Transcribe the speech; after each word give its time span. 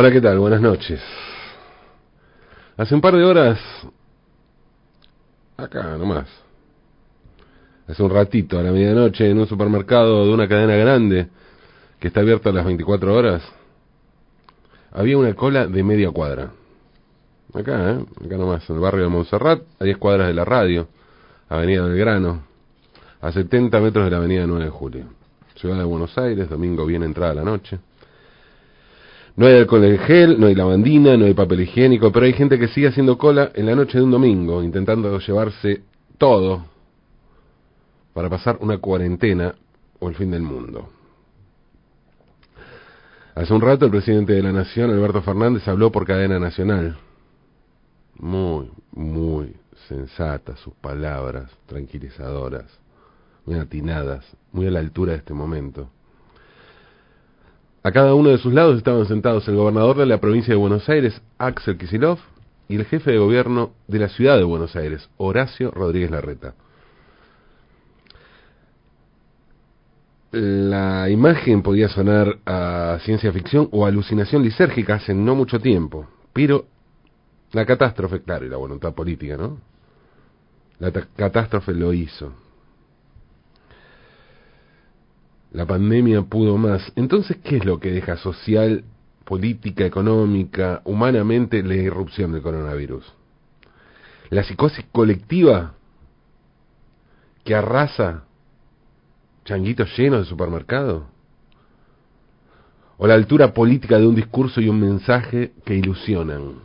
Hola, 0.00 0.12
¿qué 0.12 0.20
tal? 0.20 0.38
Buenas 0.38 0.60
noches. 0.60 1.00
Hace 2.76 2.94
un 2.94 3.00
par 3.00 3.16
de 3.16 3.24
horas, 3.24 3.58
acá 5.56 5.96
nomás, 5.96 6.28
hace 7.88 8.00
un 8.04 8.08
ratito, 8.08 8.60
a 8.60 8.62
la 8.62 8.70
medianoche, 8.70 9.28
en 9.28 9.40
un 9.40 9.48
supermercado 9.48 10.24
de 10.24 10.32
una 10.32 10.46
cadena 10.46 10.76
grande 10.76 11.26
que 11.98 12.06
está 12.06 12.20
abierta 12.20 12.50
a 12.50 12.52
las 12.52 12.64
24 12.64 13.12
horas, 13.12 13.42
había 14.92 15.18
una 15.18 15.34
cola 15.34 15.66
de 15.66 15.82
media 15.82 16.12
cuadra. 16.12 16.52
Acá, 17.52 17.90
¿eh? 17.90 18.06
Acá 18.24 18.36
nomás, 18.36 18.70
en 18.70 18.76
el 18.76 18.80
barrio 18.80 19.02
de 19.02 19.08
Montserrat, 19.08 19.62
a 19.80 19.84
10 19.84 19.98
cuadras 19.98 20.28
de 20.28 20.34
la 20.34 20.44
radio, 20.44 20.86
Avenida 21.48 21.84
del 21.88 21.98
Grano, 21.98 22.44
a 23.20 23.32
70 23.32 23.80
metros 23.80 24.04
de 24.04 24.12
la 24.12 24.18
Avenida 24.18 24.46
9 24.46 24.64
de 24.64 24.70
Julio. 24.70 25.06
Ciudad 25.56 25.76
de 25.76 25.82
Buenos 25.82 26.16
Aires, 26.18 26.48
domingo 26.48 26.86
bien 26.86 27.02
entrada 27.02 27.34
la 27.34 27.42
noche. 27.42 27.80
No 29.38 29.46
hay 29.46 29.54
alcohol 29.54 29.84
en 29.84 29.98
gel, 29.98 30.40
no 30.40 30.48
hay 30.48 30.56
lavandina, 30.56 31.16
no 31.16 31.24
hay 31.24 31.32
papel 31.32 31.60
higiénico, 31.60 32.10
pero 32.10 32.26
hay 32.26 32.32
gente 32.32 32.58
que 32.58 32.66
sigue 32.66 32.88
haciendo 32.88 33.16
cola 33.16 33.52
en 33.54 33.66
la 33.66 33.76
noche 33.76 33.96
de 33.96 34.02
un 34.02 34.10
domingo, 34.10 34.64
intentando 34.64 35.16
llevarse 35.20 35.82
todo 36.18 36.64
para 38.12 38.28
pasar 38.28 38.58
una 38.60 38.78
cuarentena 38.78 39.54
o 40.00 40.08
el 40.08 40.16
fin 40.16 40.32
del 40.32 40.42
mundo. 40.42 40.88
Hace 43.36 43.54
un 43.54 43.60
rato 43.60 43.84
el 43.84 43.92
presidente 43.92 44.32
de 44.32 44.42
la 44.42 44.50
Nación, 44.50 44.90
Alberto 44.90 45.22
Fernández, 45.22 45.68
habló 45.68 45.92
por 45.92 46.04
cadena 46.04 46.40
nacional. 46.40 46.96
Muy, 48.16 48.68
muy 48.90 49.54
sensatas 49.86 50.58
sus 50.58 50.74
palabras, 50.74 51.48
tranquilizadoras, 51.66 52.66
muy 53.46 53.56
atinadas, 53.60 54.24
muy 54.50 54.66
a 54.66 54.72
la 54.72 54.80
altura 54.80 55.12
de 55.12 55.18
este 55.18 55.32
momento. 55.32 55.90
A 57.82 57.92
cada 57.92 58.14
uno 58.14 58.30
de 58.30 58.38
sus 58.38 58.52
lados 58.52 58.76
estaban 58.76 59.06
sentados 59.06 59.46
el 59.48 59.56
gobernador 59.56 59.96
de 59.96 60.06
la 60.06 60.20
provincia 60.20 60.52
de 60.52 60.58
Buenos 60.58 60.88
Aires, 60.88 61.22
Axel 61.38 61.78
Kisilov, 61.78 62.18
y 62.68 62.76
el 62.76 62.84
jefe 62.84 63.12
de 63.12 63.18
gobierno 63.18 63.72
de 63.86 63.98
la 63.98 64.08
ciudad 64.08 64.36
de 64.36 64.44
Buenos 64.44 64.76
Aires, 64.76 65.08
Horacio 65.16 65.70
Rodríguez 65.70 66.10
Larreta. 66.10 66.54
La 70.32 71.08
imagen 71.08 71.62
podía 71.62 71.88
sonar 71.88 72.38
a 72.44 72.98
ciencia 73.02 73.32
ficción 73.32 73.68
o 73.72 73.86
alucinación 73.86 74.42
lisérgica 74.42 74.96
hace 74.96 75.14
no 75.14 75.34
mucho 75.34 75.58
tiempo, 75.58 76.06
pero 76.34 76.66
la 77.52 77.64
catástrofe, 77.64 78.20
claro, 78.20 78.44
y 78.44 78.50
la 78.50 78.58
voluntad 78.58 78.92
política, 78.92 79.38
¿no? 79.38 79.58
La 80.80 80.92
catástrofe 80.92 81.72
lo 81.72 81.94
hizo. 81.94 82.34
La 85.52 85.66
pandemia 85.66 86.22
pudo 86.22 86.58
más. 86.58 86.92
Entonces, 86.94 87.38
¿qué 87.42 87.56
es 87.56 87.64
lo 87.64 87.80
que 87.80 87.90
deja 87.90 88.16
social, 88.16 88.84
política, 89.24 89.86
económica, 89.86 90.82
humanamente 90.84 91.62
la 91.62 91.74
irrupción 91.74 92.32
del 92.32 92.42
coronavirus? 92.42 93.04
La 94.30 94.42
psicosis 94.42 94.84
colectiva 94.92 95.74
que 97.44 97.54
arrasa 97.54 98.24
changuitos 99.44 99.96
llenos 99.96 100.20
de 100.20 100.26
supermercado. 100.26 101.06
O 102.98 103.06
la 103.06 103.14
altura 103.14 103.54
política 103.54 103.98
de 103.98 104.06
un 104.06 104.14
discurso 104.14 104.60
y 104.60 104.68
un 104.68 104.80
mensaje 104.80 105.52
que 105.64 105.74
ilusionan. 105.74 106.56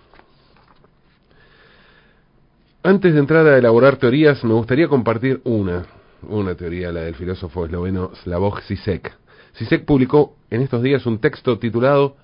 Antes 2.82 3.14
de 3.14 3.20
entrar 3.20 3.48
a 3.48 3.58
elaborar 3.58 3.96
teorías, 3.96 4.44
me 4.44 4.54
gustaría 4.54 4.90
compartir 4.90 5.40
una 5.46 5.86
una 6.30 6.56
teoría, 6.56 6.92
la 6.92 7.02
del 7.02 7.16
filósofo 7.16 7.66
esloveno 7.66 8.12
Slavoj 8.24 8.62
Zizek. 8.64 9.14
Zizek 9.56 9.86
publicó 9.86 10.36
en 10.50 10.62
estos 10.62 10.82
días 10.82 11.06
un 11.06 11.20
texto 11.20 11.60
titulado, 11.60 12.16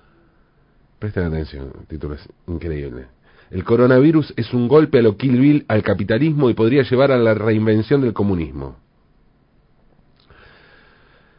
presten 0.98 1.24
atención, 1.24 1.72
el 1.80 1.86
título 1.86 2.14
es 2.14 2.28
increíble. 2.46 3.06
El 3.50 3.64
coronavirus 3.64 4.32
es 4.36 4.52
un 4.54 4.68
golpe 4.68 4.98
a 4.98 5.02
lo 5.02 5.16
Kill 5.16 5.38
Bill 5.38 5.64
al 5.68 5.82
capitalismo 5.82 6.50
y 6.50 6.54
podría 6.54 6.82
llevar 6.82 7.10
a 7.10 7.18
la 7.18 7.34
reinvención 7.34 8.00
del 8.00 8.12
comunismo. 8.12 8.76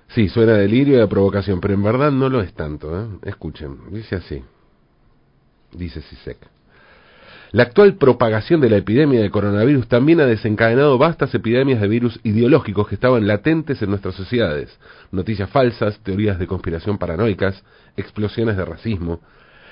Sí, 0.10 0.28
suena 0.28 0.54
delirio 0.54 0.98
y 0.98 1.02
a 1.02 1.08
provocación, 1.08 1.62
pero 1.62 1.74
en 1.74 1.84
verdad 1.84 2.12
no 2.12 2.28
lo 2.28 2.42
es 2.42 2.54
tanto. 2.54 3.00
¿eh? 3.00 3.08
Escuchen, 3.24 3.78
dice 3.92 4.18
así. 4.18 4.44
Dice 5.72 6.02
Zizek. 6.02 6.38
La 7.54 7.64
actual 7.64 7.96
propagación 7.96 8.62
de 8.62 8.70
la 8.70 8.78
epidemia 8.78 9.20
de 9.20 9.30
coronavirus 9.30 9.90
también 9.90 10.22
ha 10.22 10.26
desencadenado 10.26 10.98
vastas 10.98 11.36
epidemias 11.36 11.82
de 11.82 11.90
virus 11.90 12.18
ideológicos 12.24 12.88
que 12.88 12.96
estaban 12.96 13.28
latentes 13.28 13.82
en 13.82 13.90
nuestras 13.90 14.16
sociedades. 14.16 14.80
Noticias 15.12 15.50
falsas, 15.50 16.00
teorías 16.00 16.40
de 16.40 16.48
conspiración 16.48 16.98
paranoicas, 16.98 17.62
explosiones 17.98 18.56
de 18.56 18.64
racismo. 18.64 19.20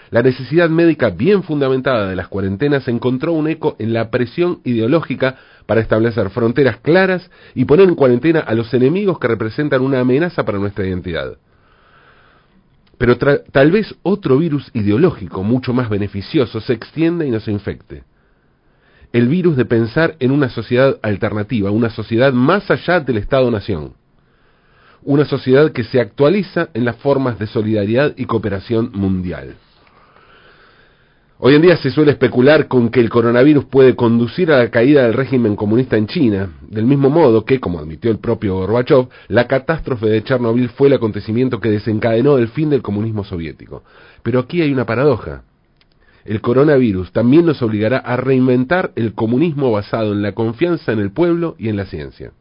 La 0.09 0.21
necesidad 0.21 0.69
médica 0.69 1.09
bien 1.11 1.41
fundamentada 1.41 2.09
de 2.09 2.17
las 2.17 2.27
cuarentenas 2.27 2.85
encontró 2.89 3.31
un 3.31 3.47
eco 3.47 3.77
en 3.79 3.93
la 3.93 4.09
presión 4.09 4.59
ideológica 4.65 5.37
para 5.65 5.79
establecer 5.79 6.31
fronteras 6.31 6.79
claras 6.81 7.31
y 7.55 7.63
poner 7.63 7.87
en 7.87 7.95
cuarentena 7.95 8.41
a 8.41 8.55
los 8.55 8.73
enemigos 8.73 9.19
que 9.19 9.29
representan 9.29 9.83
una 9.83 10.01
amenaza 10.01 10.43
para 10.43 10.57
nuestra 10.57 10.85
identidad. 10.85 11.37
Pero 12.99 13.17
tal 13.17 13.71
vez 13.71 13.95
otro 14.03 14.37
virus 14.37 14.69
ideológico 14.73 15.41
mucho 15.41 15.71
más 15.73 15.89
beneficioso 15.89 16.59
se 16.59 16.73
extienda 16.73 17.25
y 17.25 17.31
nos 17.31 17.47
infecte. 17.47 18.03
El 19.13 19.29
virus 19.29 19.55
de 19.55 19.63
pensar 19.63 20.17
en 20.19 20.31
una 20.31 20.49
sociedad 20.49 20.99
alternativa, 21.01 21.71
una 21.71 21.89
sociedad 21.89 22.33
más 22.33 22.69
allá 22.69 22.99
del 22.99 23.17
Estado-Nación. 23.17 23.93
Una 25.01 25.23
sociedad 25.23 25.71
que 25.71 25.85
se 25.85 26.01
actualiza 26.01 26.67
en 26.73 26.83
las 26.83 26.97
formas 26.97 27.39
de 27.39 27.47
solidaridad 27.47 28.13
y 28.17 28.25
cooperación 28.25 28.91
mundial. 28.93 29.55
Hoy 31.41 31.55
en 31.55 31.61
día 31.61 31.77
se 31.77 31.89
suele 31.89 32.11
especular 32.11 32.67
con 32.67 32.89
que 32.89 32.99
el 32.99 33.09
coronavirus 33.09 33.63
puede 33.63 33.95
conducir 33.95 34.51
a 34.51 34.57
la 34.57 34.69
caída 34.69 35.03
del 35.03 35.13
régimen 35.13 35.55
comunista 35.55 35.95
en 35.95 36.05
China, 36.05 36.49
del 36.67 36.85
mismo 36.85 37.09
modo 37.09 37.45
que, 37.45 37.61
como 37.61 37.79
admitió 37.79 38.11
el 38.11 38.17
propio 38.17 38.55
Gorbachev, 38.55 39.07
la 39.29 39.47
catástrofe 39.47 40.07
de 40.07 40.21
Chernobyl 40.21 40.67
fue 40.67 40.89
el 40.89 40.95
acontecimiento 40.95 41.61
que 41.61 41.69
desencadenó 41.69 42.37
el 42.37 42.49
fin 42.49 42.69
del 42.69 42.81
comunismo 42.81 43.23
soviético. 43.23 43.83
Pero 44.21 44.39
aquí 44.39 44.61
hay 44.61 44.73
una 44.73 44.85
paradoja. 44.85 45.43
El 46.25 46.41
coronavirus 46.41 47.13
también 47.13 47.45
nos 47.45 47.61
obligará 47.61 47.99
a 47.99 48.17
reinventar 48.17 48.91
el 48.97 49.13
comunismo 49.13 49.71
basado 49.71 50.11
en 50.11 50.21
la 50.21 50.33
confianza 50.33 50.91
en 50.91 50.99
el 50.99 51.13
pueblo 51.13 51.55
y 51.57 51.69
en 51.69 51.77
la 51.77 51.85
ciencia. 51.85 52.33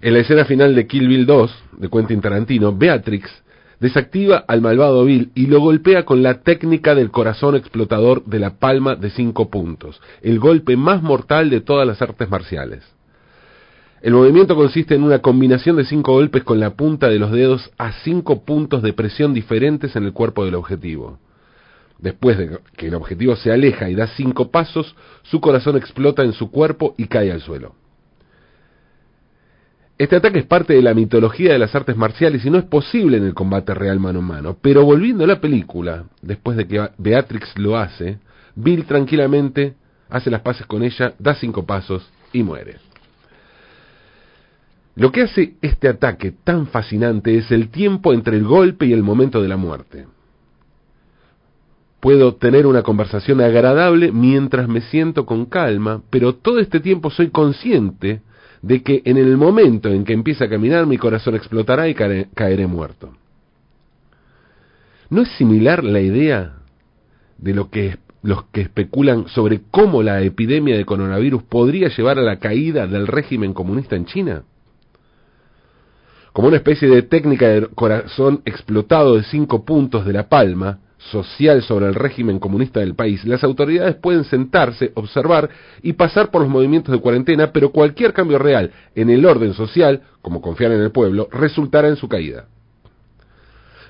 En 0.00 0.12
la 0.12 0.20
escena 0.20 0.44
final 0.44 0.76
de 0.76 0.86
Kill 0.86 1.08
Bill 1.08 1.26
2, 1.26 1.64
de 1.78 1.90
Quentin 1.90 2.20
Tarantino, 2.20 2.72
Beatrix 2.72 3.28
desactiva 3.80 4.44
al 4.48 4.60
malvado 4.60 5.04
Bill 5.04 5.30
y 5.34 5.46
lo 5.46 5.60
golpea 5.60 6.04
con 6.04 6.22
la 6.22 6.42
técnica 6.42 6.94
del 6.94 7.10
corazón 7.10 7.54
explotador 7.54 8.24
de 8.24 8.38
la 8.38 8.58
palma 8.58 8.96
de 8.96 9.10
cinco 9.10 9.50
puntos, 9.50 10.00
el 10.22 10.38
golpe 10.38 10.76
más 10.76 11.02
mortal 11.02 11.50
de 11.50 11.60
todas 11.60 11.86
las 11.86 12.02
artes 12.02 12.28
marciales. 12.28 12.84
El 14.00 14.12
movimiento 14.14 14.54
consiste 14.54 14.94
en 14.94 15.02
una 15.02 15.20
combinación 15.20 15.76
de 15.76 15.84
cinco 15.84 16.12
golpes 16.12 16.44
con 16.44 16.60
la 16.60 16.74
punta 16.74 17.08
de 17.08 17.18
los 17.18 17.32
dedos 17.32 17.70
a 17.78 17.92
cinco 18.04 18.44
puntos 18.44 18.82
de 18.82 18.92
presión 18.92 19.34
diferentes 19.34 19.96
en 19.96 20.04
el 20.04 20.12
cuerpo 20.12 20.44
del 20.44 20.54
objetivo. 20.54 21.18
Después 21.98 22.38
de 22.38 22.60
que 22.76 22.86
el 22.86 22.94
objetivo 22.94 23.34
se 23.34 23.50
aleja 23.50 23.90
y 23.90 23.96
da 23.96 24.06
cinco 24.06 24.52
pasos, 24.52 24.94
su 25.22 25.40
corazón 25.40 25.76
explota 25.76 26.22
en 26.22 26.32
su 26.32 26.50
cuerpo 26.52 26.94
y 26.96 27.08
cae 27.08 27.32
al 27.32 27.40
suelo. 27.40 27.74
Este 29.98 30.14
ataque 30.14 30.38
es 30.38 30.46
parte 30.46 30.74
de 30.74 30.82
la 30.82 30.94
mitología 30.94 31.52
de 31.52 31.58
las 31.58 31.74
artes 31.74 31.96
marciales 31.96 32.44
y 32.44 32.50
no 32.50 32.58
es 32.58 32.64
posible 32.64 33.16
en 33.16 33.24
el 33.24 33.34
combate 33.34 33.74
real 33.74 33.98
mano 33.98 34.20
a 34.20 34.22
mano. 34.22 34.56
Pero 34.62 34.84
volviendo 34.84 35.24
a 35.24 35.26
la 35.26 35.40
película, 35.40 36.04
después 36.22 36.56
de 36.56 36.68
que 36.68 36.88
Beatrix 36.98 37.58
lo 37.58 37.76
hace, 37.76 38.18
Bill 38.54 38.84
tranquilamente 38.84 39.74
hace 40.08 40.30
las 40.30 40.42
paces 40.42 40.66
con 40.66 40.84
ella, 40.84 41.14
da 41.18 41.34
cinco 41.34 41.66
pasos 41.66 42.08
y 42.32 42.44
muere. 42.44 42.76
Lo 44.94 45.10
que 45.10 45.22
hace 45.22 45.54
este 45.62 45.88
ataque 45.88 46.32
tan 46.44 46.68
fascinante 46.68 47.36
es 47.36 47.50
el 47.50 47.68
tiempo 47.68 48.12
entre 48.12 48.36
el 48.36 48.44
golpe 48.44 48.86
y 48.86 48.92
el 48.92 49.02
momento 49.02 49.42
de 49.42 49.48
la 49.48 49.56
muerte. 49.56 50.06
Puedo 51.98 52.36
tener 52.36 52.68
una 52.68 52.84
conversación 52.84 53.40
agradable 53.40 54.12
mientras 54.12 54.68
me 54.68 54.80
siento 54.80 55.26
con 55.26 55.46
calma, 55.46 56.02
pero 56.10 56.36
todo 56.36 56.60
este 56.60 56.78
tiempo 56.78 57.10
soy 57.10 57.30
consciente 57.30 58.22
de 58.62 58.82
que 58.82 59.02
en 59.04 59.16
el 59.16 59.36
momento 59.36 59.88
en 59.88 60.04
que 60.04 60.12
empiece 60.12 60.44
a 60.44 60.48
caminar 60.48 60.86
mi 60.86 60.98
corazón 60.98 61.34
explotará 61.34 61.88
y 61.88 61.94
caeré, 61.94 62.66
muerto. 62.66 63.12
¿No 65.10 65.22
es 65.22 65.28
similar 65.36 65.84
la 65.84 66.00
idea 66.00 66.56
de 67.38 67.54
lo 67.54 67.70
que 67.70 67.98
los 68.20 68.44
que 68.46 68.62
especulan 68.62 69.28
sobre 69.28 69.60
cómo 69.70 70.02
la 70.02 70.20
epidemia 70.22 70.76
de 70.76 70.84
coronavirus 70.84 71.44
podría 71.44 71.88
llevar 71.88 72.18
a 72.18 72.22
la 72.22 72.40
caída 72.40 72.86
del 72.86 73.06
régimen 73.06 73.54
comunista 73.54 73.94
en 73.96 74.06
China? 74.06 74.42
Como 76.32 76.48
una 76.48 76.56
especie 76.56 76.88
de 76.88 77.02
técnica 77.02 77.48
de 77.48 77.68
corazón 77.68 78.42
explotado 78.44 79.16
de 79.16 79.22
cinco 79.24 79.64
puntos 79.64 80.04
de 80.04 80.12
la 80.12 80.28
palma, 80.28 80.80
social 80.98 81.62
sobre 81.62 81.86
el 81.86 81.94
régimen 81.94 82.38
comunista 82.38 82.80
del 82.80 82.94
país, 82.94 83.24
las 83.24 83.44
autoridades 83.44 83.94
pueden 83.96 84.24
sentarse, 84.24 84.92
observar 84.94 85.48
y 85.82 85.92
pasar 85.92 86.30
por 86.30 86.42
los 86.42 86.50
movimientos 86.50 86.92
de 86.92 87.00
cuarentena, 87.00 87.52
pero 87.52 87.70
cualquier 87.70 88.12
cambio 88.12 88.38
real 88.38 88.72
en 88.94 89.10
el 89.10 89.24
orden 89.24 89.54
social, 89.54 90.02
como 90.22 90.40
confiar 90.40 90.72
en 90.72 90.80
el 90.80 90.90
pueblo, 90.90 91.28
resultará 91.30 91.88
en 91.88 91.96
su 91.96 92.08
caída. 92.08 92.46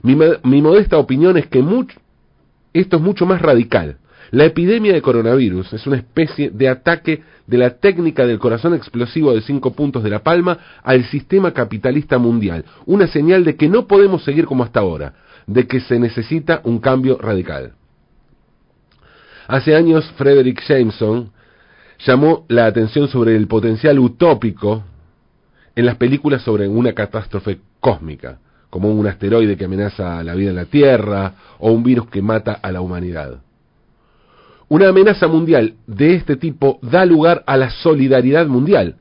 Mi, 0.03 0.17
mi 0.45 0.63
modesta 0.63 0.99
opinión 0.99 1.37
es 1.39 1.47
que 1.47 1.65
esto 2.73 2.97
es 2.97 3.03
mucho 3.03 3.27
más 3.27 3.43
radical. 3.43 3.97
La 4.31 4.45
epidemia 4.45 4.93
de 4.93 5.01
coronavirus 5.01 5.73
es 5.73 5.87
una 5.87 5.97
especie 5.97 6.51
de 6.51 6.69
ataque 6.69 7.23
de 7.47 7.57
la 7.57 7.79
técnica 7.79 8.27
del 8.27 8.39
corazón 8.39 8.75
explosivo 8.75 9.33
de 9.33 9.41
cinco 9.41 9.73
puntos 9.73 10.03
de 10.03 10.11
la 10.11 10.23
palma 10.23 10.59
al 10.83 11.05
sistema 11.05 11.55
capitalista 11.55 12.19
mundial, 12.19 12.65
una 12.85 13.07
señal 13.07 13.45
de 13.45 13.57
que 13.57 13.69
no 13.69 13.87
podemos 13.87 14.23
seguir 14.25 14.45
como 14.45 14.65
hasta 14.65 14.81
ahora, 14.81 15.15
de 15.47 15.67
que 15.67 15.81
se 15.81 15.99
necesita 15.99 16.61
un 16.65 16.79
cambio 16.79 17.17
radical. 17.17 17.73
Hace 19.47 19.75
años 19.75 20.05
Frederick 20.19 20.63
Jameson 20.63 21.31
llamó 22.07 22.45
la 22.49 22.67
atención 22.67 23.09
sobre 23.09 23.35
el 23.35 23.47
potencial 23.47 23.99
utópico 23.99 24.85
en 25.75 25.87
las 25.87 25.97
películas 25.97 26.43
sobre 26.43 26.69
una 26.69 26.93
catástrofe 26.93 27.61
cósmica, 27.81 28.41
como 28.69 28.91
un 28.91 29.07
asteroide 29.07 29.57
que 29.57 29.65
amenaza 29.65 30.23
la 30.23 30.35
vida 30.35 30.51
en 30.51 30.57
la 30.57 30.67
Tierra 30.67 31.33
o 31.61 31.73
un 31.73 31.83
virus 31.83 32.11
que 32.11 32.21
mata 32.21 32.53
a 32.53 32.71
la 32.71 32.83
humanidad. 32.83 33.41
Una 34.69 34.88
amenaza 34.88 35.26
mundial 35.29 35.75
de 35.87 36.15
este 36.15 36.37
tipo 36.37 36.79
da 36.82 37.05
lugar 37.06 37.43
a 37.47 37.56
la 37.56 37.70
solidaridad 37.70 38.47
mundial. 38.47 38.97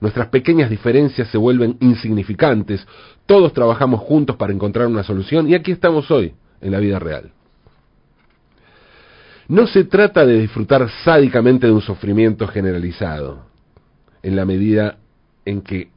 Nuestras 0.00 0.28
pequeñas 0.28 0.70
diferencias 0.70 1.28
se 1.28 1.38
vuelven 1.38 1.76
insignificantes, 1.80 2.86
todos 3.24 3.52
trabajamos 3.52 4.00
juntos 4.00 4.36
para 4.36 4.52
encontrar 4.52 4.86
una 4.86 5.02
solución 5.02 5.48
y 5.48 5.54
aquí 5.54 5.72
estamos 5.72 6.10
hoy, 6.10 6.34
en 6.60 6.70
la 6.70 6.78
vida 6.78 6.98
real. 6.98 7.32
No 9.48 9.66
se 9.66 9.84
trata 9.84 10.26
de 10.26 10.40
disfrutar 10.40 10.88
sádicamente 11.04 11.66
de 11.66 11.72
un 11.72 11.80
sufrimiento 11.80 12.46
generalizado, 12.46 13.46
en 14.22 14.36
la 14.36 14.44
medida 14.44 14.98
en 15.44 15.62
que 15.62 15.88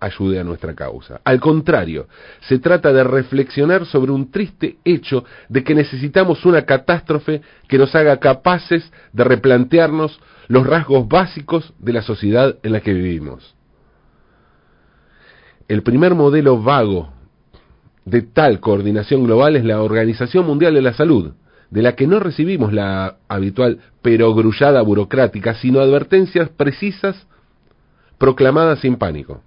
ayude 0.00 0.40
a 0.40 0.44
nuestra 0.44 0.74
causa. 0.74 1.20
Al 1.24 1.40
contrario, 1.40 2.08
se 2.40 2.58
trata 2.58 2.92
de 2.92 3.04
reflexionar 3.04 3.86
sobre 3.86 4.12
un 4.12 4.30
triste 4.30 4.78
hecho 4.84 5.24
de 5.48 5.62
que 5.62 5.74
necesitamos 5.74 6.44
una 6.44 6.62
catástrofe 6.62 7.42
que 7.68 7.78
nos 7.78 7.94
haga 7.94 8.18
capaces 8.18 8.90
de 9.12 9.24
replantearnos 9.24 10.20
los 10.48 10.66
rasgos 10.66 11.06
básicos 11.06 11.72
de 11.78 11.92
la 11.92 12.02
sociedad 12.02 12.56
en 12.62 12.72
la 12.72 12.80
que 12.80 12.92
vivimos. 12.92 13.54
El 15.68 15.82
primer 15.82 16.14
modelo 16.16 16.60
vago 16.60 17.12
de 18.04 18.22
tal 18.22 18.58
coordinación 18.58 19.24
global 19.24 19.54
es 19.54 19.64
la 19.64 19.82
Organización 19.82 20.46
Mundial 20.46 20.74
de 20.74 20.82
la 20.82 20.94
Salud, 20.94 21.34
de 21.70 21.82
la 21.82 21.94
que 21.94 22.06
no 22.06 22.18
recibimos 22.18 22.72
la 22.72 23.18
habitual 23.28 23.78
pero 24.02 24.34
grullada 24.34 24.82
burocrática, 24.82 25.54
sino 25.54 25.78
advertencias 25.78 26.48
precisas 26.48 27.28
proclamadas 28.18 28.80
sin 28.80 28.96
pánico. 28.96 29.42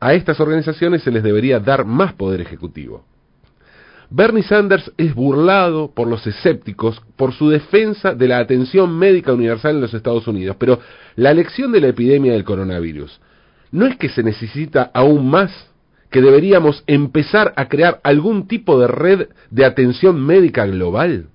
A 0.00 0.14
estas 0.14 0.40
organizaciones 0.40 1.02
se 1.02 1.10
les 1.10 1.22
debería 1.22 1.60
dar 1.60 1.84
más 1.84 2.14
poder 2.14 2.40
ejecutivo. 2.40 3.04
Bernie 4.08 4.42
Sanders 4.42 4.90
es 4.96 5.14
burlado 5.14 5.92
por 5.94 6.08
los 6.08 6.26
escépticos 6.26 7.00
por 7.16 7.32
su 7.32 7.48
defensa 7.48 8.12
de 8.12 8.26
la 8.26 8.38
atención 8.38 8.98
médica 8.98 9.32
universal 9.32 9.76
en 9.76 9.82
los 9.82 9.94
Estados 9.94 10.26
Unidos, 10.26 10.56
pero 10.58 10.80
la 11.14 11.32
lección 11.32 11.70
de 11.70 11.80
la 11.80 11.88
epidemia 11.88 12.32
del 12.32 12.42
coronavirus 12.42 13.20
no 13.70 13.86
es 13.86 13.96
que 13.96 14.08
se 14.08 14.24
necesita 14.24 14.90
aún 14.94 15.30
más, 15.30 15.70
que 16.10 16.20
deberíamos 16.20 16.82
empezar 16.88 17.52
a 17.54 17.68
crear 17.68 18.00
algún 18.02 18.48
tipo 18.48 18.80
de 18.80 18.88
red 18.88 19.28
de 19.50 19.64
atención 19.64 20.20
médica 20.20 20.66
global. 20.66 21.26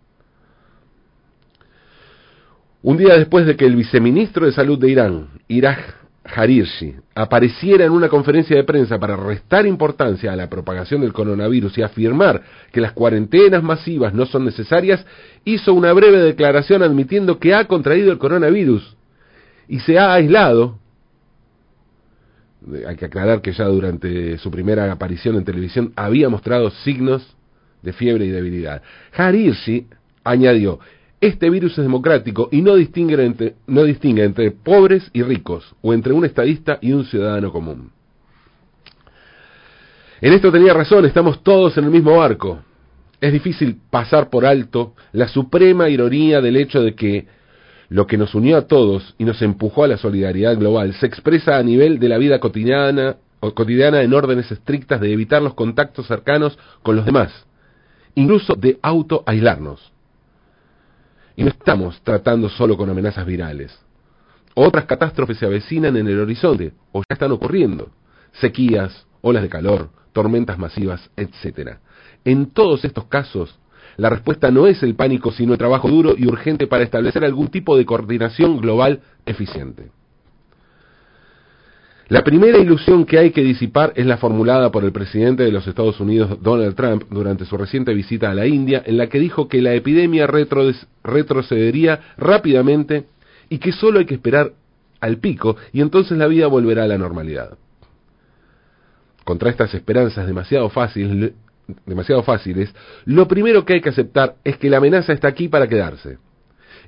Un 2.82 2.98
día 2.98 3.16
después 3.16 3.46
de 3.46 3.56
que 3.56 3.66
el 3.66 3.78
viceministro 3.78 4.46
de 4.46 4.52
Salud 4.52 4.78
de 4.78 4.90
Irán, 4.90 5.30
Iraj 5.48 5.80
Harirshi 6.26 6.96
apareciera 7.14 7.86
en 7.86 7.92
una 7.92 8.10
conferencia 8.10 8.56
de 8.56 8.64
prensa 8.64 8.98
para 9.00 9.16
restar 9.16 9.66
importancia 9.66 10.34
a 10.34 10.36
la 10.36 10.50
propagación 10.50 11.02
del 11.02 11.14
coronavirus 11.14 11.78
y 11.78 11.84
afirmar 11.84 12.42
que 12.72 12.82
las 12.82 12.94
cuarentenas 12.94 13.62
masivas 13.62 14.14
no 14.14 14.26
son 14.26 14.46
necesarias, 14.46 15.06
hizo 15.44 15.74
una 15.74 15.94
breve 15.94 16.20
declaración 16.20 16.82
admitiendo 16.82 17.38
que 17.38 17.54
ha 17.54 17.66
contraído 17.66 18.12
el 18.12 18.18
coronavirus 18.18 18.96
y 19.68 19.80
se 19.80 20.00
ha 20.00 20.14
aislado. 20.14 20.80
Hay 22.88 22.96
que 22.96 23.06
aclarar 23.06 23.42
que 23.42 23.54
ya 23.54 23.66
durante 23.66 24.40
su 24.40 24.50
primera 24.50 24.92
aparición 24.92 25.36
en 25.36 25.46
televisión 25.46 25.94
había 25.96 26.30
mostrado 26.30 26.72
signos 26.72 27.36
de 27.84 27.94
fiebre 27.94 28.26
y 28.26 28.30
debilidad. 28.30 28.82
Harirshi 29.16 29.88
añadió, 30.24 30.80
este 31.26 31.50
virus 31.50 31.72
es 31.78 31.84
democrático 31.84 32.50
y 32.52 32.62
no 32.62 32.76
distingue, 32.76 33.24
entre, 33.24 33.56
no 33.68 33.84
distingue 33.84 34.24
entre 34.24 34.52
pobres 34.52 35.10
y 35.14 35.24
ricos, 35.24 35.76
o 35.82 35.94
entre 35.94 36.14
un 36.14 36.26
estadista 36.26 36.78
y 36.82 36.94
un 36.94 37.06
ciudadano 37.06 37.52
común. 37.52 37.92
En 40.22 40.34
esto 40.34 40.52
tenía 40.52 40.74
razón, 40.74 41.06
estamos 41.06 41.44
todos 41.44 41.78
en 41.78 41.86
el 41.86 41.92
mismo 41.92 42.18
barco. 42.18 42.60
Es 43.20 43.34
difícil 43.34 43.78
pasar 43.90 44.30
por 44.30 44.46
alto 44.46 44.94
la 45.12 45.28
suprema 45.28 45.90
ironía 45.90 46.42
del 46.42 46.58
hecho 46.58 46.82
de 46.82 46.96
que 46.96 47.28
lo 47.90 48.08
que 48.08 48.18
nos 48.18 48.34
unió 48.36 48.58
a 48.58 48.68
todos 48.68 49.16
y 49.18 49.26
nos 49.26 49.42
empujó 49.42 49.84
a 49.84 49.88
la 49.88 49.98
solidaridad 49.98 50.58
global 50.58 50.94
se 50.94 51.06
expresa 51.06 51.58
a 51.58 51.64
nivel 51.64 52.00
de 52.00 52.10
la 52.10 52.18
vida 52.18 52.40
cotidiana, 52.40 53.18
cotidiana 53.40 54.02
en 54.02 54.14
órdenes 54.14 54.52
estrictas 54.52 55.00
de 55.02 55.14
evitar 55.14 55.42
los 55.42 55.54
contactos 55.54 56.08
cercanos 56.08 56.58
con 56.82 56.96
los 56.96 57.06
demás, 57.06 57.46
incluso 58.16 58.56
de 58.56 58.80
auto-aislarnos. 58.82 59.95
Y 61.36 61.44
no 61.44 61.50
estamos 61.50 62.02
tratando 62.02 62.50
solo 62.50 62.78
con 62.78 62.90
amenazas 62.90 63.26
virales. 63.26 63.78
Otras 64.54 64.86
catástrofes 64.86 65.38
se 65.38 65.46
avecinan 65.46 65.98
en 65.98 66.08
el 66.08 66.20
horizonte 66.20 66.74
o 66.92 67.00
ya 67.00 67.14
están 67.14 67.32
ocurriendo. 67.32 67.90
Sequías, 68.34 69.06
olas 69.22 69.44
de 69.44 69.50
calor, 69.50 69.90
tormentas 70.14 70.58
masivas, 70.58 71.10
etc. 71.18 71.78
En 72.24 72.52
todos 72.52 72.86
estos 72.86 73.06
casos, 73.06 73.60
la 73.98 74.10
respuesta 74.10 74.52
no 74.52 74.68
es 74.68 74.82
el 74.84 74.96
pánico, 74.96 75.32
sino 75.32 75.54
el 75.54 75.60
trabajo 75.60 75.90
duro 75.90 76.16
y 76.18 76.26
urgente 76.28 76.68
para 76.68 76.84
establecer 76.84 77.24
algún 77.24 77.50
tipo 77.50 77.78
de 77.78 77.86
coordinación 77.86 78.58
global 78.58 79.02
eficiente. 79.26 79.92
La 82.08 82.24
primera 82.24 82.60
ilusión 82.60 83.04
que 83.06 83.18
hay 83.18 83.32
que 83.32 83.42
disipar 83.42 83.92
es 83.96 84.06
la 84.06 84.18
formulada 84.18 84.72
por 84.72 84.84
el 84.84 84.92
presidente 84.92 85.42
de 85.42 85.52
los 85.52 85.66
Estados 85.66 86.00
Unidos, 86.00 86.38
Donald 86.40 86.76
Trump, 86.76 87.06
durante 87.10 87.46
su 87.46 87.58
reciente 87.58 87.96
visita 87.96 88.30
a 88.30 88.36
la 88.36 88.46
India, 88.46 88.84
en 88.86 88.98
la 88.98 89.08
que 89.08 89.18
dijo 89.18 89.48
que 89.48 89.60
la 89.60 89.74
epidemia 89.74 90.28
retrocedería 90.28 92.14
rápidamente 92.18 93.06
y 93.50 93.58
que 93.58 93.72
solo 93.72 93.98
hay 93.98 94.06
que 94.06 94.14
esperar 94.14 94.52
al 95.02 95.18
pico 95.18 95.58
y 95.74 95.82
entonces 95.82 96.16
la 96.16 96.28
vida 96.28 96.46
volverá 96.46 96.84
a 96.84 96.88
la 96.88 97.00
normalidad. 97.00 97.58
Contra 99.24 99.50
estas 99.50 99.74
esperanzas 99.74 100.28
demasiado 100.28 100.70
fáciles, 100.70 101.34
demasiado 101.88 102.22
fáciles, 102.22 102.72
lo 103.06 103.28
primero 103.28 103.66
que 103.66 103.74
hay 103.74 103.82
que 103.82 103.90
aceptar 103.90 104.36
es 104.44 104.58
que 104.58 104.70
la 104.70 104.78
amenaza 104.78 105.12
está 105.12 105.28
aquí 105.28 105.48
para 105.48 105.68
quedarse. 105.68 106.20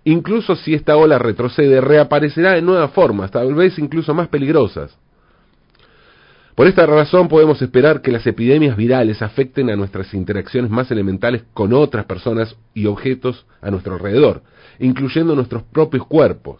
Incluso 0.04 0.56
si 0.56 0.76
esta 0.76 0.96
ola 0.96 1.18
retrocede, 1.18 1.82
reaparecerá 1.82 2.56
en 2.56 2.68
nuevas 2.68 2.92
formas, 2.92 3.32
tal 3.32 3.56
vez 3.56 3.80
incluso 3.80 4.14
más 4.14 4.28
peligrosas. 4.28 4.96
Por 6.58 6.66
esta 6.66 6.88
razón 6.88 7.28
podemos 7.28 7.62
esperar 7.62 8.02
que 8.02 8.12
las 8.12 8.26
epidemias 8.26 8.76
virales 8.76 9.22
afecten 9.22 9.70
a 9.70 9.76
nuestras 9.76 10.12
interacciones 10.16 10.72
más 10.72 10.90
elementales 10.90 11.44
con 11.54 11.72
otras 11.72 12.06
personas 12.06 12.56
y 12.74 12.88
objetos 12.88 13.46
a 13.62 13.70
nuestro 13.70 13.94
alrededor, 13.94 14.42
incluyendo 14.80 15.36
nuestros 15.36 15.62
propios 15.62 16.08
cuerpos. 16.08 16.60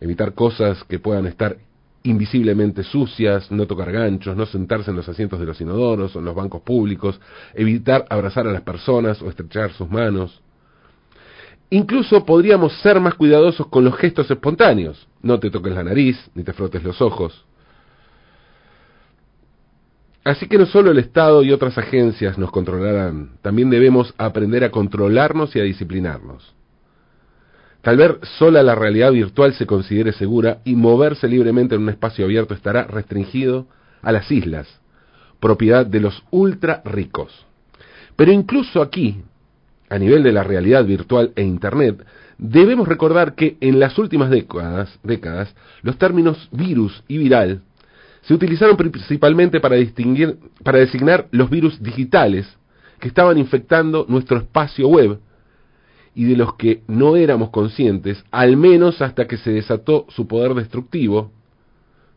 Evitar 0.00 0.32
cosas 0.32 0.82
que 0.84 0.98
puedan 0.98 1.26
estar 1.26 1.58
invisiblemente 2.02 2.82
sucias, 2.82 3.52
no 3.52 3.66
tocar 3.66 3.92
ganchos, 3.92 4.34
no 4.34 4.46
sentarse 4.46 4.90
en 4.90 4.96
los 4.96 5.08
asientos 5.10 5.38
de 5.38 5.44
los 5.44 5.60
inodoros 5.60 6.16
o 6.16 6.20
en 6.20 6.24
los 6.24 6.34
bancos 6.34 6.62
públicos, 6.62 7.20
evitar 7.52 8.06
abrazar 8.08 8.46
a 8.46 8.52
las 8.52 8.62
personas 8.62 9.20
o 9.20 9.28
estrechar 9.28 9.70
sus 9.74 9.90
manos. 9.90 10.40
Incluso 11.68 12.24
podríamos 12.24 12.72
ser 12.80 13.00
más 13.00 13.16
cuidadosos 13.16 13.66
con 13.66 13.84
los 13.84 13.94
gestos 13.98 14.30
espontáneos. 14.30 15.06
No 15.20 15.38
te 15.38 15.50
toques 15.50 15.74
la 15.74 15.84
nariz, 15.84 16.16
ni 16.34 16.42
te 16.42 16.54
frotes 16.54 16.82
los 16.82 17.02
ojos. 17.02 17.44
Así 20.24 20.46
que 20.46 20.56
no 20.56 20.64
solo 20.64 20.90
el 20.90 20.98
Estado 20.98 21.42
y 21.42 21.52
otras 21.52 21.76
agencias 21.76 22.38
nos 22.38 22.50
controlarán, 22.50 23.32
también 23.42 23.68
debemos 23.68 24.14
aprender 24.16 24.64
a 24.64 24.70
controlarnos 24.70 25.54
y 25.54 25.60
a 25.60 25.64
disciplinarnos. 25.64 26.54
Tal 27.82 27.98
vez 27.98 28.12
sola 28.38 28.62
la 28.62 28.74
realidad 28.74 29.12
virtual 29.12 29.52
se 29.52 29.66
considere 29.66 30.12
segura 30.12 30.60
y 30.64 30.74
moverse 30.74 31.28
libremente 31.28 31.74
en 31.74 31.82
un 31.82 31.90
espacio 31.90 32.24
abierto 32.24 32.54
estará 32.54 32.84
restringido 32.84 33.66
a 34.00 34.12
las 34.12 34.30
islas, 34.30 34.80
propiedad 35.38 35.84
de 35.84 36.00
los 36.00 36.24
ultra 36.30 36.80
ricos. 36.86 37.44
Pero 38.16 38.32
incluso 38.32 38.80
aquí, 38.80 39.22
a 39.90 39.98
nivel 39.98 40.22
de 40.22 40.32
la 40.32 40.42
realidad 40.42 40.86
virtual 40.86 41.32
e 41.36 41.42
Internet, 41.42 42.02
debemos 42.38 42.88
recordar 42.88 43.34
que 43.34 43.58
en 43.60 43.78
las 43.78 43.98
últimas 43.98 44.30
décadas, 44.30 44.98
décadas 45.02 45.54
los 45.82 45.98
términos 45.98 46.48
virus 46.50 47.04
y 47.08 47.18
viral 47.18 47.60
se 48.26 48.34
utilizaron 48.34 48.76
principalmente 48.76 49.60
para, 49.60 49.76
distinguir, 49.76 50.38
para 50.62 50.78
designar 50.78 51.28
los 51.30 51.50
virus 51.50 51.82
digitales 51.82 52.46
que 52.98 53.08
estaban 53.08 53.36
infectando 53.36 54.06
nuestro 54.08 54.38
espacio 54.38 54.88
web 54.88 55.18
y 56.14 56.24
de 56.24 56.36
los 56.36 56.54
que 56.54 56.82
no 56.86 57.16
éramos 57.16 57.50
conscientes, 57.50 58.24
al 58.30 58.56
menos 58.56 59.02
hasta 59.02 59.26
que 59.26 59.36
se 59.36 59.50
desató 59.50 60.06
su 60.08 60.26
poder 60.26 60.54
destructivo, 60.54 61.32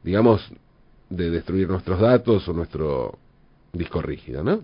digamos, 0.04 0.48
de 1.10 1.30
destruir 1.30 1.68
nuestros 1.68 2.00
datos 2.00 2.48
o 2.48 2.54
nuestro 2.54 3.18
disco 3.74 4.02
rígido, 4.02 4.44
¿no? 4.44 4.64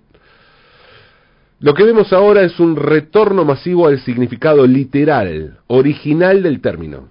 Lo 1.60 1.74
que 1.74 1.84
vemos 1.84 2.12
ahora 2.14 2.44
es 2.44 2.60
un 2.60 2.76
retorno 2.76 3.46
masivo 3.46 3.88
al 3.88 4.00
significado 4.02 4.68
literal, 4.68 5.60
original 5.68 6.44
del 6.44 6.62
término. 6.62 7.08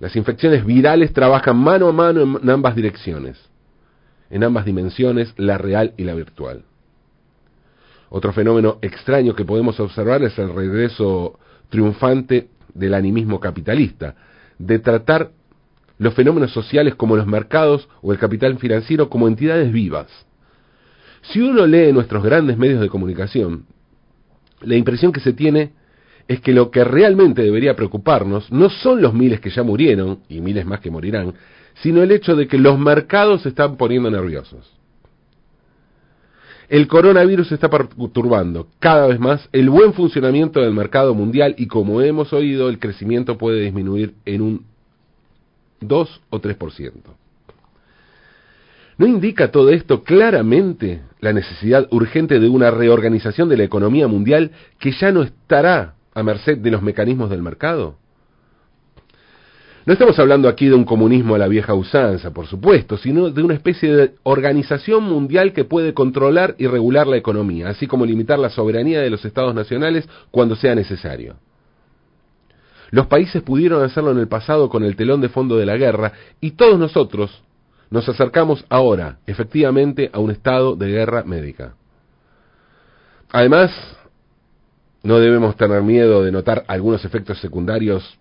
Las 0.00 0.16
infecciones 0.16 0.64
virales 0.64 1.12
trabajan 1.12 1.56
mano 1.56 1.88
a 1.88 1.92
mano 1.92 2.40
en 2.42 2.50
ambas 2.50 2.74
direcciones, 2.74 3.38
en 4.34 4.42
ambas 4.42 4.64
dimensiones, 4.64 5.32
la 5.36 5.58
real 5.58 5.94
y 5.96 6.02
la 6.02 6.12
virtual. 6.12 6.64
Otro 8.10 8.32
fenómeno 8.32 8.78
extraño 8.82 9.36
que 9.36 9.44
podemos 9.44 9.78
observar 9.78 10.24
es 10.24 10.36
el 10.40 10.52
regreso 10.52 11.38
triunfante 11.68 12.48
del 12.74 12.94
animismo 12.94 13.38
capitalista, 13.38 14.16
de 14.58 14.80
tratar 14.80 15.30
los 15.98 16.14
fenómenos 16.14 16.52
sociales 16.52 16.96
como 16.96 17.14
los 17.14 17.28
mercados 17.28 17.88
o 18.02 18.12
el 18.12 18.18
capital 18.18 18.58
financiero 18.58 19.08
como 19.08 19.28
entidades 19.28 19.70
vivas. 19.72 20.08
Si 21.22 21.40
uno 21.40 21.64
lee 21.64 21.92
nuestros 21.92 22.24
grandes 22.24 22.58
medios 22.58 22.80
de 22.80 22.88
comunicación, 22.88 23.66
la 24.62 24.74
impresión 24.74 25.12
que 25.12 25.20
se 25.20 25.32
tiene 25.32 25.74
es 26.28 26.40
que 26.40 26.52
lo 26.52 26.70
que 26.70 26.84
realmente 26.84 27.42
debería 27.42 27.76
preocuparnos 27.76 28.50
no 28.50 28.70
son 28.70 29.02
los 29.02 29.12
miles 29.12 29.40
que 29.40 29.50
ya 29.50 29.62
murieron, 29.62 30.20
y 30.28 30.40
miles 30.40 30.64
más 30.64 30.80
que 30.80 30.90
morirán, 30.90 31.34
sino 31.82 32.02
el 32.02 32.12
hecho 32.12 32.34
de 32.36 32.46
que 32.46 32.58
los 32.58 32.78
mercados 32.78 33.42
se 33.42 33.50
están 33.50 33.76
poniendo 33.76 34.10
nerviosos. 34.10 34.72
El 36.68 36.88
coronavirus 36.88 37.52
está 37.52 37.68
perturbando 37.68 38.68
cada 38.78 39.06
vez 39.06 39.20
más 39.20 39.48
el 39.52 39.68
buen 39.68 39.92
funcionamiento 39.92 40.60
del 40.60 40.72
mercado 40.72 41.14
mundial 41.14 41.54
y 41.58 41.66
como 41.66 42.00
hemos 42.00 42.32
oído, 42.32 42.70
el 42.70 42.78
crecimiento 42.78 43.36
puede 43.36 43.60
disminuir 43.60 44.14
en 44.24 44.40
un 44.40 44.66
2 45.80 46.20
o 46.30 46.40
3%. 46.40 46.92
¿No 48.96 49.06
indica 49.06 49.50
todo 49.50 49.70
esto 49.70 50.04
claramente 50.04 51.02
la 51.20 51.32
necesidad 51.32 51.86
urgente 51.90 52.38
de 52.38 52.48
una 52.48 52.70
reorganización 52.70 53.48
de 53.48 53.56
la 53.56 53.64
economía 53.64 54.06
mundial 54.06 54.52
que 54.78 54.92
ya 54.92 55.10
no 55.10 55.22
estará 55.22 55.93
a 56.14 56.22
merced 56.22 56.58
de 56.58 56.70
los 56.70 56.82
mecanismos 56.82 57.30
del 57.30 57.42
mercado? 57.42 57.96
No 59.86 59.92
estamos 59.92 60.18
hablando 60.18 60.48
aquí 60.48 60.66
de 60.66 60.74
un 60.74 60.84
comunismo 60.84 61.34
a 61.34 61.38
la 61.38 61.46
vieja 61.46 61.74
usanza, 61.74 62.32
por 62.32 62.46
supuesto, 62.46 62.96
sino 62.96 63.28
de 63.28 63.42
una 63.42 63.52
especie 63.52 63.94
de 63.94 64.14
organización 64.22 65.04
mundial 65.04 65.52
que 65.52 65.64
puede 65.64 65.92
controlar 65.92 66.54
y 66.56 66.66
regular 66.66 67.06
la 67.06 67.18
economía, 67.18 67.68
así 67.68 67.86
como 67.86 68.06
limitar 68.06 68.38
la 68.38 68.48
soberanía 68.48 69.02
de 69.02 69.10
los 69.10 69.22
estados 69.26 69.54
nacionales 69.54 70.08
cuando 70.30 70.56
sea 70.56 70.74
necesario. 70.74 71.36
Los 72.92 73.08
países 73.08 73.42
pudieron 73.42 73.82
hacerlo 73.82 74.12
en 74.12 74.18
el 74.18 74.28
pasado 74.28 74.70
con 74.70 74.84
el 74.84 74.96
telón 74.96 75.20
de 75.20 75.28
fondo 75.28 75.56
de 75.58 75.66
la 75.66 75.76
guerra 75.76 76.12
y 76.40 76.52
todos 76.52 76.78
nosotros 76.78 77.42
nos 77.90 78.08
acercamos 78.08 78.64
ahora, 78.70 79.18
efectivamente, 79.26 80.10
a 80.14 80.18
un 80.18 80.30
estado 80.30 80.76
de 80.76 80.88
guerra 80.88 81.24
médica. 81.24 81.74
Además, 83.30 83.70
no 85.04 85.20
debemos 85.20 85.54
tener 85.56 85.82
miedo 85.82 86.24
de 86.24 86.32
notar 86.32 86.64
algunos 86.66 87.04
efectos 87.04 87.38
secundarios 87.38 88.18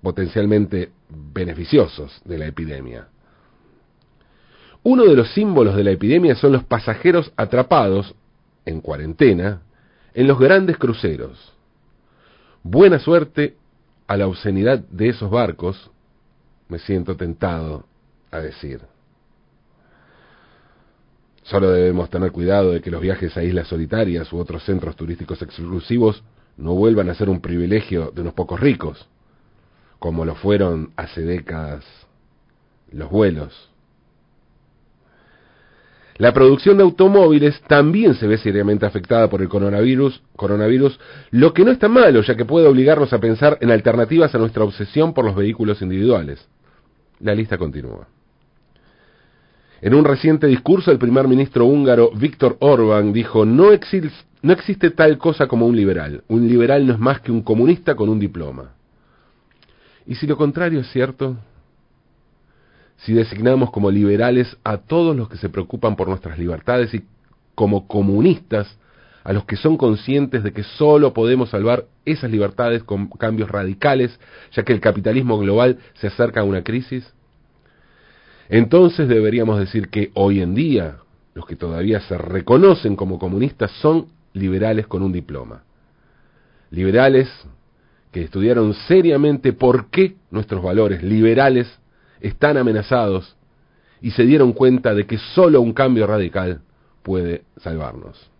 potencialmente 0.00 0.92
beneficiosos 1.08 2.22
de 2.24 2.38
la 2.38 2.46
epidemia. 2.46 3.08
Uno 4.84 5.04
de 5.04 5.16
los 5.16 5.32
símbolos 5.32 5.74
de 5.74 5.82
la 5.82 5.90
epidemia 5.90 6.36
son 6.36 6.52
los 6.52 6.62
pasajeros 6.62 7.32
atrapados 7.36 8.14
en 8.64 8.80
cuarentena 8.80 9.62
en 10.14 10.28
los 10.28 10.38
grandes 10.38 10.78
cruceros. 10.78 11.52
Buena 12.62 13.00
suerte 13.00 13.56
a 14.06 14.16
la 14.16 14.28
obscenidad 14.28 14.78
de 14.78 15.08
esos 15.08 15.30
barcos, 15.30 15.90
me 16.68 16.78
siento 16.78 17.16
tentado 17.16 17.86
a 18.30 18.38
decir. 18.38 18.82
Solo 21.44 21.70
debemos 21.70 22.08
tener 22.08 22.32
cuidado 22.32 22.72
de 22.72 22.80
que 22.80 22.90
los 22.90 23.02
viajes 23.02 23.36
a 23.36 23.44
islas 23.44 23.68
solitarias 23.68 24.32
u 24.32 24.38
otros 24.38 24.64
centros 24.64 24.96
turísticos 24.96 25.42
exclusivos 25.42 26.24
no 26.56 26.74
vuelvan 26.74 27.10
a 27.10 27.14
ser 27.14 27.28
un 27.28 27.40
privilegio 27.40 28.10
de 28.14 28.22
unos 28.22 28.32
pocos 28.32 28.60
ricos, 28.60 29.06
como 29.98 30.24
lo 30.24 30.34
fueron 30.36 30.92
hace 30.96 31.20
décadas 31.20 31.84
los 32.90 33.10
vuelos. 33.10 33.70
La 36.16 36.32
producción 36.32 36.78
de 36.78 36.84
automóviles 36.84 37.60
también 37.62 38.14
se 38.14 38.26
ve 38.26 38.38
seriamente 38.38 38.86
afectada 38.86 39.28
por 39.28 39.42
el 39.42 39.48
coronavirus, 39.48 40.22
coronavirus, 40.36 40.98
lo 41.32 41.52
que 41.52 41.64
no 41.64 41.72
está 41.72 41.88
malo, 41.88 42.22
ya 42.22 42.36
que 42.36 42.44
puede 42.44 42.68
obligarnos 42.68 43.12
a 43.12 43.18
pensar 43.18 43.58
en 43.60 43.70
alternativas 43.70 44.34
a 44.34 44.38
nuestra 44.38 44.64
obsesión 44.64 45.12
por 45.12 45.24
los 45.24 45.34
vehículos 45.34 45.82
individuales. 45.82 46.48
La 47.18 47.34
lista 47.34 47.58
continúa. 47.58 48.06
En 49.84 49.92
un 49.92 50.06
reciente 50.06 50.46
discurso, 50.46 50.90
el 50.90 50.98
primer 50.98 51.28
ministro 51.28 51.66
húngaro 51.66 52.10
Víctor 52.10 52.56
Orbán 52.60 53.12
dijo, 53.12 53.44
no, 53.44 53.66
no 54.42 54.52
existe 54.54 54.90
tal 54.90 55.18
cosa 55.18 55.46
como 55.46 55.66
un 55.66 55.76
liberal. 55.76 56.24
Un 56.28 56.48
liberal 56.48 56.86
no 56.86 56.94
es 56.94 56.98
más 56.98 57.20
que 57.20 57.30
un 57.30 57.42
comunista 57.42 57.94
con 57.94 58.08
un 58.08 58.18
diploma. 58.18 58.72
¿Y 60.06 60.14
si 60.14 60.26
lo 60.26 60.38
contrario 60.38 60.80
es 60.80 60.90
cierto? 60.90 61.36
si 62.96 63.12
designamos 63.12 63.70
como 63.70 63.90
liberales 63.90 64.56
a 64.64 64.78
todos 64.78 65.14
los 65.14 65.28
que 65.28 65.36
se 65.36 65.50
preocupan 65.50 65.96
por 65.96 66.08
nuestras 66.08 66.38
libertades 66.38 66.94
y 66.94 67.04
como 67.54 67.86
comunistas 67.86 68.78
a 69.24 69.34
los 69.34 69.44
que 69.44 69.56
son 69.56 69.76
conscientes 69.76 70.42
de 70.42 70.52
que 70.54 70.62
solo 70.62 71.12
podemos 71.12 71.50
salvar 71.50 71.84
esas 72.06 72.30
libertades 72.30 72.82
con 72.82 73.08
cambios 73.08 73.50
radicales, 73.50 74.18
ya 74.52 74.62
que 74.62 74.72
el 74.72 74.80
capitalismo 74.80 75.38
global 75.38 75.78
se 75.94 76.06
acerca 76.06 76.40
a 76.40 76.44
una 76.44 76.62
crisis? 76.62 77.12
Entonces 78.48 79.08
deberíamos 79.08 79.58
decir 79.58 79.88
que 79.88 80.10
hoy 80.14 80.40
en 80.40 80.54
día 80.54 80.96
los 81.34 81.46
que 81.46 81.56
todavía 81.56 82.00
se 82.00 82.16
reconocen 82.16 82.96
como 82.96 83.18
comunistas 83.18 83.70
son 83.80 84.08
liberales 84.32 84.86
con 84.86 85.02
un 85.02 85.12
diploma. 85.12 85.62
Liberales 86.70 87.28
que 88.12 88.22
estudiaron 88.22 88.74
seriamente 88.86 89.52
por 89.52 89.90
qué 89.90 90.16
nuestros 90.30 90.62
valores 90.62 91.02
liberales 91.02 91.66
están 92.20 92.56
amenazados 92.56 93.36
y 94.00 94.12
se 94.12 94.24
dieron 94.24 94.52
cuenta 94.52 94.94
de 94.94 95.06
que 95.06 95.18
solo 95.18 95.60
un 95.60 95.72
cambio 95.72 96.06
radical 96.06 96.60
puede 97.02 97.42
salvarnos. 97.56 98.30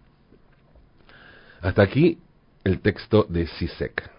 Hasta 1.61 1.83
aquí 1.83 2.19
el 2.63 2.81
texto 2.81 3.27
de 3.29 3.47
Sisek. 3.47 4.14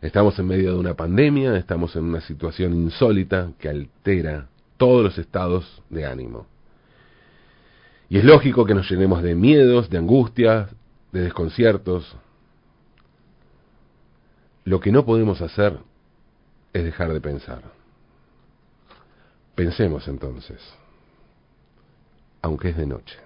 Estamos 0.00 0.38
en 0.38 0.46
medio 0.46 0.72
de 0.72 0.78
una 0.78 0.94
pandemia, 0.94 1.56
estamos 1.56 1.96
en 1.96 2.04
una 2.04 2.20
situación 2.20 2.72
insólita 2.74 3.50
que 3.58 3.68
altera 3.68 4.48
todos 4.76 5.02
los 5.02 5.18
estados 5.18 5.82
de 5.90 6.06
ánimo. 6.06 6.46
Y 8.08 8.18
es 8.18 8.24
lógico 8.24 8.64
que 8.64 8.74
nos 8.74 8.88
llenemos 8.90 9.22
de 9.22 9.34
miedos, 9.34 9.90
de 9.90 9.98
angustias, 9.98 10.70
de 11.12 11.22
desconciertos. 11.22 12.16
Lo 14.64 14.80
que 14.80 14.92
no 14.92 15.04
podemos 15.04 15.40
hacer 15.42 15.78
es 16.72 16.84
dejar 16.84 17.12
de 17.12 17.20
pensar. 17.20 17.62
Pensemos 19.56 20.06
entonces, 20.06 20.60
aunque 22.40 22.68
es 22.68 22.76
de 22.76 22.86
noche. 22.86 23.16